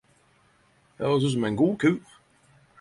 Hørest 0.99 1.25
ut 1.27 1.35
som 1.35 1.45
ein 1.51 1.61
god 1.63 1.77
kur! 1.85 2.05